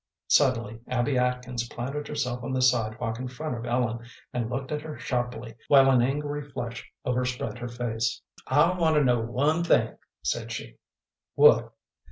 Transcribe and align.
Suddenly 0.29 0.81
Abby 0.87 1.15
Atkins 1.15 1.69
planted 1.69 2.07
herself 2.07 2.43
on 2.43 2.53
the 2.53 2.61
sidewalk 2.63 3.19
in 3.19 3.27
front 3.27 3.55
of 3.55 3.67
Ellen, 3.67 3.99
and 4.33 4.49
looked 4.49 4.71
at 4.71 4.81
her 4.81 4.97
sharply, 4.97 5.53
while 5.67 5.91
an 5.91 6.01
angry 6.01 6.41
flush 6.41 6.91
overspread 7.05 7.59
her 7.59 7.69
face. 7.69 8.19
"I 8.47 8.75
want 8.75 8.95
to 8.95 9.03
know 9.03 9.19
one 9.21 9.63
thing," 9.63 9.95
said 10.23 10.51
she. 10.51 10.77
"What?" 11.35 11.71